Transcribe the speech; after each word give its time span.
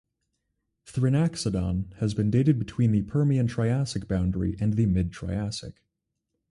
"Thrinaxodon" 0.87 1.93
has 1.97 2.15
been 2.15 2.31
dated 2.31 2.57
between 2.57 2.91
the 2.91 3.03
Permian-Triassic 3.03 4.07
boundary 4.07 4.55
and 4.59 4.73
the 4.73 4.87
mid-Triassic. 4.87 5.75